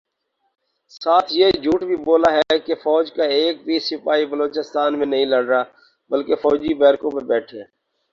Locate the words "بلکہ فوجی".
6.11-6.73